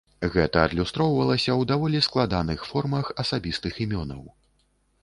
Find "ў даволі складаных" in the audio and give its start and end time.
1.55-2.67